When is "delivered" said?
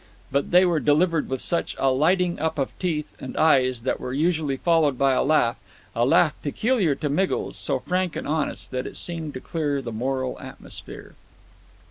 0.79-1.29